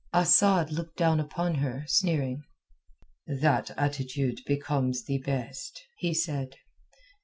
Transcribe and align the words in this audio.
Asad 0.15 0.71
looked 0.71 0.97
down 0.97 1.19
upon 1.19 1.53
her, 1.53 1.83
sneering. 1.85 2.41
"That 3.27 3.69
attitude 3.77 4.39
becomes 4.47 5.03
thee 5.03 5.19
best," 5.23 5.79
he 5.99 6.11
said. 6.15 6.55